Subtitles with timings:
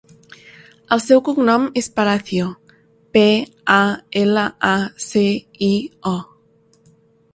[0.95, 2.47] El seu cognom és Palacio:
[3.17, 3.25] pe,
[3.77, 3.79] a,
[4.23, 4.75] ela, a,
[5.07, 5.27] ce,
[5.71, 5.73] i,
[6.17, 6.91] o.